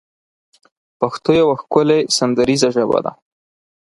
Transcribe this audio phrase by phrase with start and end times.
[0.99, 3.11] پښتو يوه ښکلې سندريزه ژبه ده